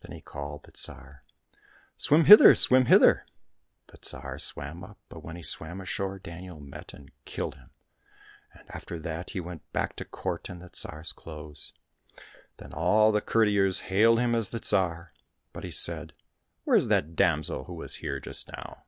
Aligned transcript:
Then 0.00 0.12
he 0.12 0.22
called 0.22 0.62
to 0.64 0.70
the 0.70 0.72
Tsar:" 0.72 1.22
Swim 1.98 2.24
hither, 2.24 2.54
swim 2.54 2.86
hither!" 2.86 3.26
The 3.88 3.98
Tsar 3.98 4.38
swam 4.38 4.82
up, 4.82 4.96
but 5.10 5.22
when 5.22 5.36
he 5.36 5.42
swam 5.42 5.82
ashore 5.82 6.18
Daniel 6.18 6.58
met 6.60 6.94
and 6.94 7.10
killed 7.26 7.56
him, 7.56 7.68
and 8.54 8.66
after 8.70 8.98
that 9.00 9.28
he 9.28 9.38
went 9.40 9.70
back 9.74 9.96
to 9.96 10.06
court 10.06 10.48
in 10.48 10.60
the 10.60 10.70
Tsar's 10.70 11.12
clothes. 11.12 11.74
Then 12.56 12.72
all 12.72 13.12
the 13.12 13.20
courtiers 13.20 13.80
hailed 13.92 14.18
him 14.18 14.34
as 14.34 14.48
the 14.48 14.60
Tsar, 14.60 15.12
but 15.52 15.64
he 15.64 15.70
said," 15.70 16.14
Where 16.64 16.78
is 16.78 16.88
that 16.88 17.14
damsel 17.14 17.64
who 17.64 17.74
was 17.74 17.96
here 17.96 18.18
just 18.18 18.50
now 18.50 18.84